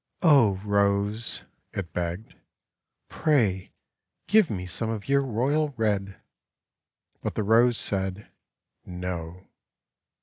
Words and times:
:<Oh, 0.23 0.59
Rose," 0.65 1.43
it 1.73 1.93
begged, 1.93 2.33
"pray 3.07 3.71
give 4.25 4.49
me 4.49 4.65
some 4.65 4.89
of 4.89 5.07
your 5.07 5.21
royal 5.21 5.75
red," 5.77 6.19
but 7.21 7.35
the 7.35 7.43
Rose 7.43 7.77
said 7.77 8.27
'No." 8.83 9.45